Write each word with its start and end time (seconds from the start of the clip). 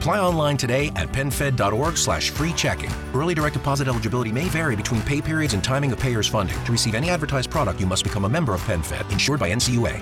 Apply 0.00 0.18
online 0.18 0.56
today 0.56 0.90
at 0.96 1.12
penfed.org 1.12 1.98
slash 1.98 2.30
free 2.30 2.54
checking. 2.54 2.90
Early 3.12 3.34
direct 3.34 3.52
deposit 3.52 3.86
eligibility 3.86 4.32
may 4.32 4.48
vary 4.48 4.74
between 4.74 5.02
pay 5.02 5.20
periods 5.20 5.52
and 5.52 5.62
timing 5.62 5.92
of 5.92 5.98
payer's 5.98 6.26
funding. 6.26 6.56
To 6.64 6.72
receive 6.72 6.94
any 6.94 7.10
advertised 7.10 7.50
product, 7.50 7.80
you 7.80 7.86
must 7.86 8.02
become 8.02 8.24
a 8.24 8.28
member 8.28 8.54
of 8.54 8.62
PenFed, 8.62 9.12
insured 9.12 9.38
by 9.38 9.52
NCUA. 9.52 10.00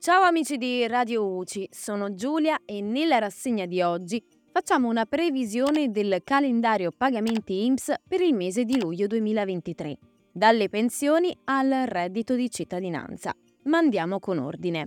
Ciao 0.00 0.22
amici 0.22 0.56
di 0.58 0.84
Radio 0.88 1.24
UCI, 1.24 1.68
sono 1.70 2.12
Giulia 2.12 2.58
e 2.64 2.80
nella 2.80 3.20
rassegna 3.20 3.66
di 3.66 3.80
oggi 3.80 4.20
facciamo 4.50 4.88
una 4.88 5.06
previsione 5.06 5.92
del 5.92 6.22
calendario 6.24 6.90
pagamenti 6.90 7.66
IMSS 7.66 7.94
per 8.08 8.20
il 8.20 8.34
mese 8.34 8.64
di 8.64 8.80
luglio 8.80 9.06
2023, 9.06 9.96
dalle 10.32 10.68
pensioni 10.68 11.34
al 11.44 11.84
reddito 11.86 12.34
di 12.34 12.50
cittadinanza. 12.50 13.32
Ma 13.64 13.78
andiamo 13.78 14.18
con 14.20 14.38
ordine. 14.38 14.86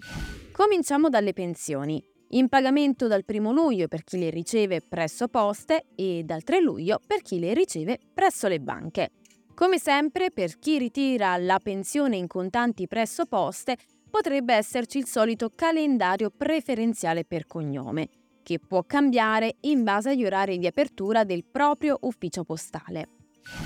Cominciamo 0.51 1.09
dalle 1.09 1.33
pensioni. 1.33 2.03
In 2.31 2.47
pagamento 2.47 3.07
dal 3.07 3.23
1 3.25 3.51
luglio 3.51 3.87
per 3.87 4.03
chi 4.03 4.19
le 4.19 4.29
riceve 4.29 4.81
presso 4.81 5.27
poste 5.29 5.85
e 5.95 6.21
dal 6.23 6.43
3 6.43 6.59
luglio 6.59 6.99
per 7.05 7.21
chi 7.21 7.39
le 7.39 7.53
riceve 7.53 7.97
presso 8.13 8.47
le 8.47 8.59
banche. 8.59 9.11
Come 9.55 9.79
sempre, 9.79 10.29
per 10.29 10.59
chi 10.59 10.77
ritira 10.77 11.37
la 11.37 11.59
pensione 11.59 12.17
in 12.17 12.27
contanti 12.27 12.85
presso 12.85 13.25
poste, 13.25 13.77
potrebbe 14.09 14.53
esserci 14.53 14.99
il 14.99 15.07
solito 15.07 15.51
calendario 15.55 16.29
preferenziale 16.29 17.25
per 17.25 17.47
cognome, 17.47 18.09
che 18.43 18.59
può 18.59 18.83
cambiare 18.83 19.55
in 19.61 19.83
base 19.83 20.11
agli 20.11 20.25
orari 20.25 20.59
di 20.59 20.67
apertura 20.67 21.23
del 21.23 21.45
proprio 21.45 21.97
ufficio 22.01 22.43
postale. 22.43 23.16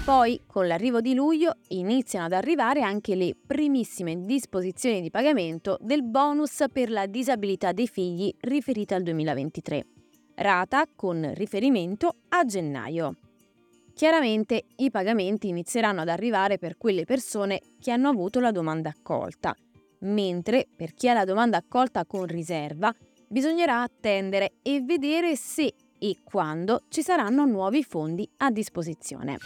Poi, 0.05 0.41
con 0.47 0.67
l'arrivo 0.67 1.01
di 1.01 1.13
luglio, 1.13 1.57
iniziano 1.69 2.25
ad 2.25 2.33
arrivare 2.33 2.81
anche 2.81 3.15
le 3.15 3.35
primissime 3.35 4.25
disposizioni 4.25 5.01
di 5.01 5.09
pagamento 5.09 5.77
del 5.79 6.03
bonus 6.03 6.65
per 6.71 6.89
la 6.89 7.05
disabilità 7.05 7.71
dei 7.71 7.87
figli 7.87 8.33
riferita 8.41 8.95
al 8.95 9.03
2023, 9.03 9.85
rata 10.35 10.85
con 10.95 11.31
riferimento 11.35 12.15
a 12.29 12.45
gennaio. 12.45 13.17
Chiaramente 13.93 14.63
i 14.77 14.89
pagamenti 14.89 15.49
inizieranno 15.49 16.01
ad 16.01 16.09
arrivare 16.09 16.57
per 16.57 16.77
quelle 16.77 17.05
persone 17.05 17.61
che 17.79 17.91
hanno 17.91 18.09
avuto 18.09 18.39
la 18.39 18.51
domanda 18.51 18.89
accolta, 18.89 19.55
mentre 19.99 20.67
per 20.75 20.93
chi 20.93 21.09
ha 21.09 21.13
la 21.13 21.25
domanda 21.25 21.57
accolta 21.57 22.05
con 22.05 22.25
riserva 22.25 22.93
bisognerà 23.27 23.81
attendere 23.81 24.53
e 24.61 24.81
vedere 24.81 25.35
se 25.35 25.73
e 26.03 26.17
quando 26.23 26.81
ci 26.89 27.03
saranno 27.03 27.45
nuovi 27.45 27.83
fondi 27.83 28.27
a 28.37 28.49
disposizione. 28.49 29.37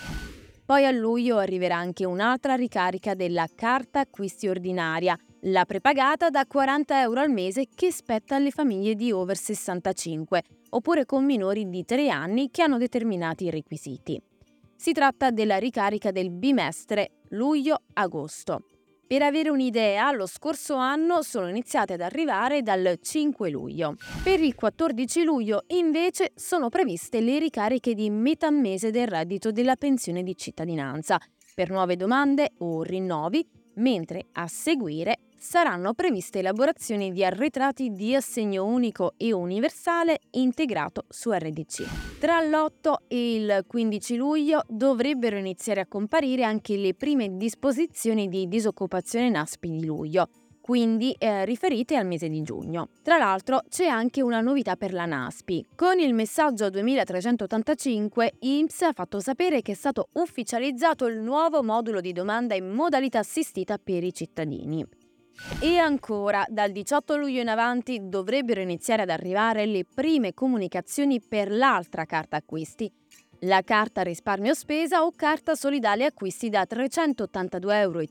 Poi 0.65 0.85
a 0.85 0.91
luglio 0.91 1.37
arriverà 1.37 1.75
anche 1.75 2.05
un'altra 2.05 2.55
ricarica 2.55 3.13
della 3.13 3.45
carta 3.53 3.99
acquisti 3.99 4.47
ordinaria, 4.47 5.19
la 5.41 5.65
prepagata 5.65 6.29
da 6.29 6.45
40 6.45 7.01
euro 7.01 7.19
al 7.19 7.29
mese 7.29 7.67
che 7.75 7.91
spetta 7.91 8.37
alle 8.37 8.51
famiglie 8.51 8.95
di 8.95 9.11
over 9.11 9.35
65 9.35 10.43
oppure 10.69 11.05
con 11.05 11.25
minori 11.25 11.69
di 11.69 11.83
3 11.83 12.09
anni 12.09 12.49
che 12.49 12.63
hanno 12.63 12.77
determinati 12.77 13.49
requisiti. 13.49 14.19
Si 14.77 14.93
tratta 14.93 15.29
della 15.31 15.57
ricarica 15.57 16.11
del 16.11 16.31
bimestre 16.31 17.19
luglio-agosto. 17.29 18.63
Per 19.07 19.21
avere 19.21 19.49
un'idea, 19.49 20.11
lo 20.13 20.25
scorso 20.25 20.73
anno 20.73 21.21
sono 21.21 21.47
iniziate 21.47 21.93
ad 21.93 22.01
arrivare 22.01 22.63
dal 22.63 22.97
5 22.99 23.51
luglio. 23.51 23.97
Per 24.23 24.39
il 24.39 24.55
14 24.55 25.23
luglio, 25.23 25.65
invece, 25.67 26.31
sono 26.33 26.69
previste 26.69 27.21
le 27.21 27.37
ricariche 27.37 27.93
di 27.93 28.09
metà 28.09 28.49
mese 28.49 28.89
del 28.89 29.07
reddito 29.07 29.51
della 29.51 29.75
pensione 29.75 30.23
di 30.23 30.35
cittadinanza, 30.35 31.19
per 31.53 31.69
nuove 31.69 31.95
domande 31.95 32.53
o 32.57 32.81
rinnovi, 32.81 33.47
mentre 33.75 34.25
a 34.31 34.47
seguire 34.47 35.19
saranno 35.37 35.93
previste 35.93 36.39
elaborazioni 36.39 37.11
di 37.11 37.23
arretrati 37.23 37.91
di 37.91 38.15
assegno 38.15 38.65
unico 38.65 39.13
e 39.17 39.31
universale 39.33 40.19
integrato 40.31 41.05
su 41.09 41.31
RDC. 41.31 42.19
Tra 42.19 42.41
l'8 42.41 42.93
e 43.07 43.35
il 43.35 43.63
15 43.67 44.15
luglio 44.15 44.63
dovrebbero 44.67 45.37
iniziare 45.37 45.81
a 45.81 45.87
comparire 45.87 46.43
anche 46.43 46.77
le 46.77 46.93
prime 46.93 47.37
disposizioni 47.37 48.27
di 48.27 48.47
disoccupazione 48.47 49.29
NASPI 49.29 49.69
di 49.69 49.85
luglio, 49.85 50.29
quindi 50.65 51.15
eh, 51.19 51.45
riferite 51.45 51.95
al 51.95 52.07
mese 52.07 52.27
di 52.27 52.41
giugno. 52.41 52.89
Tra 53.03 53.19
l'altro 53.19 53.61
c'è 53.69 53.85
anche 53.85 54.23
una 54.23 54.41
novità 54.41 54.75
per 54.75 54.93
la 54.93 55.05
NASPI. 55.05 55.67
Con 55.75 55.99
il 55.99 56.15
messaggio 56.15 56.71
2385 56.71 58.33
IMSS 58.39 58.81
ha 58.81 58.93
fatto 58.93 59.19
sapere 59.19 59.61
che 59.61 59.73
è 59.73 59.75
stato 59.75 60.07
ufficializzato 60.13 61.05
il 61.05 61.19
nuovo 61.19 61.61
modulo 61.61 62.01
di 62.01 62.13
domanda 62.13 62.55
in 62.55 62.71
modalità 62.71 63.19
assistita 63.19 63.77
per 63.77 64.03
i 64.03 64.11
cittadini. 64.11 64.83
E 65.59 65.77
ancora, 65.77 66.45
dal 66.47 66.71
18 66.71 67.17
luglio 67.17 67.41
in 67.41 67.49
avanti 67.49 67.99
dovrebbero 68.03 68.61
iniziare 68.61 69.03
ad 69.03 69.09
arrivare 69.09 69.65
le 69.65 69.85
prime 69.85 70.33
comunicazioni 70.33 71.21
per 71.21 71.51
l'altra 71.51 72.05
carta 72.05 72.37
acquisti, 72.37 72.91
la 73.39 73.61
carta 73.63 74.01
risparmio 74.01 74.53
spesa 74.53 75.03
o 75.03 75.11
carta 75.15 75.55
solidale 75.55 76.05
acquisti 76.05 76.49
da 76.49 76.65
382,50 76.69 77.71
euro 77.73 78.01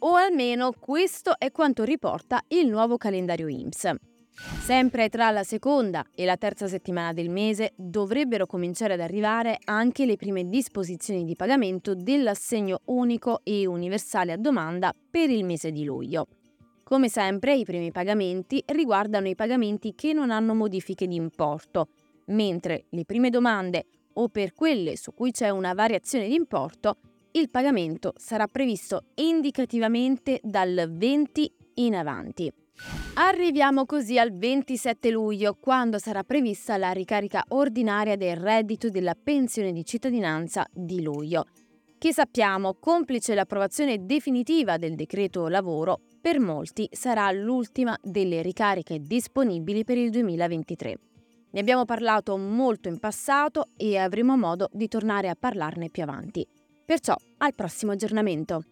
o 0.00 0.14
almeno 0.14 0.72
questo 0.78 1.38
è 1.38 1.50
quanto 1.52 1.84
riporta 1.84 2.42
il 2.48 2.68
nuovo 2.68 2.96
calendario 2.96 3.48
IMSS. 3.48 4.15
Sempre 4.38 5.08
tra 5.08 5.30
la 5.30 5.44
seconda 5.44 6.04
e 6.14 6.24
la 6.26 6.36
terza 6.36 6.68
settimana 6.68 7.12
del 7.12 7.30
mese 7.30 7.72
dovrebbero 7.74 8.46
cominciare 8.46 8.92
ad 8.94 9.00
arrivare 9.00 9.58
anche 9.64 10.04
le 10.04 10.16
prime 10.16 10.48
disposizioni 10.48 11.24
di 11.24 11.34
pagamento 11.34 11.94
dell'assegno 11.94 12.80
unico 12.86 13.40
e 13.44 13.66
universale 13.66 14.32
a 14.32 14.36
domanda 14.36 14.94
per 15.10 15.30
il 15.30 15.44
mese 15.44 15.72
di 15.72 15.84
luglio. 15.84 16.26
Come 16.82 17.08
sempre, 17.08 17.56
i 17.56 17.64
primi 17.64 17.90
pagamenti 17.90 18.62
riguardano 18.66 19.28
i 19.28 19.34
pagamenti 19.34 19.94
che 19.94 20.12
non 20.12 20.30
hanno 20.30 20.54
modifiche 20.54 21.06
di 21.06 21.16
importo, 21.16 21.88
mentre 22.26 22.84
le 22.90 23.04
prime 23.04 23.30
domande 23.30 23.86
o 24.14 24.28
per 24.28 24.52
quelle 24.52 24.96
su 24.96 25.12
cui 25.14 25.30
c'è 25.30 25.48
una 25.48 25.74
variazione 25.74 26.28
di 26.28 26.34
importo, 26.34 26.98
il 27.32 27.50
pagamento 27.50 28.12
sarà 28.16 28.46
previsto 28.46 29.06
indicativamente 29.14 30.40
dal 30.42 30.90
20 30.90 31.52
in 31.74 31.94
avanti. 31.94 32.52
Arriviamo 33.14 33.86
così 33.86 34.18
al 34.18 34.36
27 34.36 35.10
luglio, 35.10 35.56
quando 35.58 35.98
sarà 35.98 36.22
prevista 36.22 36.76
la 36.76 36.92
ricarica 36.92 37.44
ordinaria 37.48 38.16
del 38.16 38.36
reddito 38.36 38.90
della 38.90 39.14
pensione 39.20 39.72
di 39.72 39.84
cittadinanza 39.84 40.66
di 40.70 41.02
luglio, 41.02 41.46
che 41.98 42.12
sappiamo, 42.12 42.76
complice 42.78 43.34
l'approvazione 43.34 44.04
definitiva 44.04 44.76
del 44.76 44.94
decreto 44.94 45.48
lavoro, 45.48 46.00
per 46.20 46.40
molti 46.40 46.88
sarà 46.92 47.30
l'ultima 47.30 47.96
delle 48.02 48.42
ricariche 48.42 49.00
disponibili 49.00 49.84
per 49.84 49.96
il 49.96 50.10
2023. 50.10 50.98
Ne 51.52 51.60
abbiamo 51.60 51.86
parlato 51.86 52.36
molto 52.36 52.88
in 52.88 52.98
passato 52.98 53.68
e 53.76 53.96
avremo 53.96 54.36
modo 54.36 54.68
di 54.72 54.88
tornare 54.88 55.30
a 55.30 55.36
parlarne 55.38 55.88
più 55.88 56.02
avanti. 56.02 56.46
Perciò 56.84 57.16
al 57.38 57.54
prossimo 57.54 57.92
aggiornamento. 57.92 58.62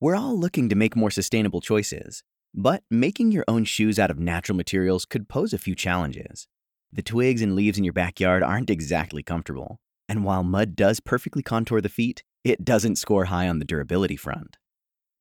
We're 0.00 0.14
all 0.14 0.38
looking 0.38 0.68
to 0.68 0.76
make 0.76 0.94
more 0.94 1.10
sustainable 1.10 1.60
choices, 1.60 2.22
but 2.54 2.84
making 2.88 3.32
your 3.32 3.44
own 3.48 3.64
shoes 3.64 3.98
out 3.98 4.12
of 4.12 4.18
natural 4.20 4.54
materials 4.54 5.04
could 5.04 5.28
pose 5.28 5.52
a 5.52 5.58
few 5.58 5.74
challenges. 5.74 6.46
The 6.92 7.02
twigs 7.02 7.42
and 7.42 7.56
leaves 7.56 7.78
in 7.78 7.84
your 7.84 7.92
backyard 7.92 8.44
aren't 8.44 8.70
exactly 8.70 9.24
comfortable, 9.24 9.80
and 10.08 10.24
while 10.24 10.44
mud 10.44 10.76
does 10.76 11.00
perfectly 11.00 11.42
contour 11.42 11.80
the 11.80 11.88
feet, 11.88 12.22
it 12.44 12.64
doesn't 12.64 12.94
score 12.94 13.24
high 13.24 13.48
on 13.48 13.58
the 13.58 13.64
durability 13.64 14.14
front. 14.14 14.56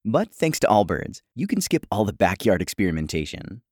But 0.05 0.31
thanks 0.31 0.59
to 0.59 0.67
Allbirds, 0.67 1.21
you 1.33 1.47
can 1.47 1.59
skip 1.59 1.87
all 1.91 2.05
the 2.05 2.13
backyard 2.13 2.61
experimentation. 2.61 3.63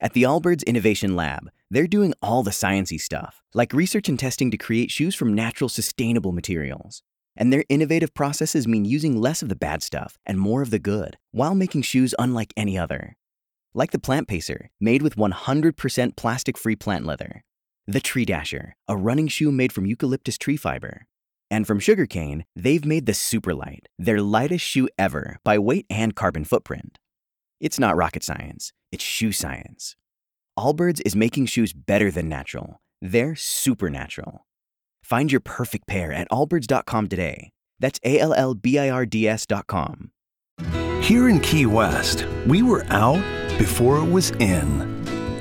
At 0.00 0.14
the 0.14 0.22
Allbirds 0.22 0.64
Innovation 0.64 1.14
Lab, 1.14 1.50
they're 1.70 1.86
doing 1.86 2.14
all 2.22 2.42
the 2.42 2.50
sciencey 2.50 2.98
stuff, 2.98 3.42
like 3.52 3.74
research 3.74 4.08
and 4.08 4.18
testing 4.18 4.50
to 4.50 4.56
create 4.56 4.90
shoes 4.90 5.14
from 5.14 5.34
natural, 5.34 5.68
sustainable 5.68 6.32
materials. 6.32 7.02
And 7.36 7.52
their 7.52 7.64
innovative 7.68 8.14
processes 8.14 8.68
mean 8.68 8.84
using 8.84 9.20
less 9.20 9.42
of 9.42 9.48
the 9.48 9.56
bad 9.56 9.82
stuff 9.82 10.18
and 10.24 10.38
more 10.38 10.62
of 10.62 10.70
the 10.70 10.78
good, 10.78 11.16
while 11.32 11.54
making 11.54 11.82
shoes 11.82 12.14
unlike 12.18 12.52
any 12.56 12.78
other. 12.78 13.16
Like 13.74 13.90
the 13.90 13.98
Plant 13.98 14.28
Pacer, 14.28 14.70
made 14.80 15.02
with 15.02 15.16
100% 15.16 16.16
plastic 16.16 16.56
free 16.56 16.76
plant 16.76 17.04
leather. 17.04 17.42
The 17.86 18.00
Tree 18.00 18.24
Dasher, 18.24 18.76
a 18.86 18.96
running 18.96 19.28
shoe 19.28 19.50
made 19.50 19.72
from 19.72 19.84
eucalyptus 19.84 20.38
tree 20.38 20.56
fiber. 20.56 21.06
And 21.50 21.66
from 21.66 21.80
Sugarcane, 21.80 22.44
they've 22.56 22.84
made 22.84 23.06
the 23.06 23.12
Superlight, 23.12 23.86
their 23.98 24.20
lightest 24.20 24.64
shoe 24.64 24.88
ever 24.96 25.38
by 25.44 25.58
weight 25.58 25.86
and 25.90 26.14
carbon 26.14 26.44
footprint. 26.44 26.98
It's 27.60 27.78
not 27.78 27.96
rocket 27.96 28.24
science, 28.24 28.72
it's 28.90 29.04
shoe 29.04 29.32
science. 29.32 29.96
Allbirds 30.58 31.00
is 31.04 31.16
making 31.16 31.46
shoes 31.46 31.72
better 31.72 32.10
than 32.10 32.28
natural. 32.28 32.80
They're 33.02 33.34
supernatural. 33.34 34.46
Find 35.04 35.30
your 35.30 35.42
perfect 35.42 35.86
pair 35.86 36.12
at 36.12 36.30
allbirds.com 36.30 37.08
today. 37.08 37.50
That's 37.78 38.00
A 38.04 38.18
L 38.18 38.32
L 38.32 38.54
B 38.54 38.78
I 38.78 38.88
R 38.88 39.04
D 39.04 39.28
S.com. 39.28 40.10
Here 41.02 41.28
in 41.28 41.40
Key 41.40 41.66
West, 41.66 42.26
we 42.46 42.62
were 42.62 42.86
out 42.88 43.22
before 43.58 43.98
it 43.98 44.10
was 44.10 44.30
in. 44.32 44.80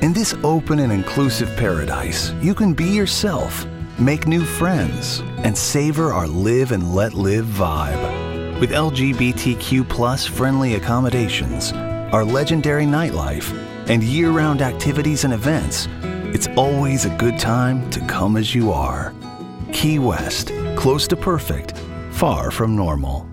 In 0.01 0.11
this 0.11 0.35
open 0.43 0.79
and 0.79 0.91
inclusive 0.91 1.49
paradise, 1.55 2.33
you 2.41 2.53
can 2.53 2.73
be 2.73 2.89
yourself, 2.89 3.65
make 3.97 4.27
new 4.27 4.43
friends, 4.43 5.21
and 5.45 5.57
savor 5.57 6.11
our 6.11 6.27
live 6.27 6.73
and 6.73 6.93
let 6.93 7.13
live 7.13 7.45
vibe. 7.45 8.59
With 8.59 8.71
LGBTQ 8.71 9.87
plus 9.87 10.25
friendly 10.25 10.75
accommodations, 10.75 11.71
our 12.11 12.25
legendary 12.25 12.85
nightlife, 12.85 13.53
and 13.89 14.03
year 14.03 14.31
round 14.31 14.61
activities 14.61 15.23
and 15.23 15.33
events, 15.33 15.87
it's 16.33 16.47
always 16.57 17.05
a 17.05 17.15
good 17.17 17.39
time 17.39 17.89
to 17.91 18.01
come 18.07 18.35
as 18.35 18.53
you 18.53 18.73
are. 18.73 19.13
Key 19.73 19.99
West, 19.99 20.51
close 20.77 21.07
to 21.07 21.17
perfect, 21.17 21.77
far 22.11 22.51
from 22.51 22.75
normal. 22.75 23.32